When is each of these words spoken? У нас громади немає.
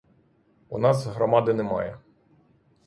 У 0.69 0.77
нас 0.79 1.05
громади 1.05 1.53
немає. 1.53 1.97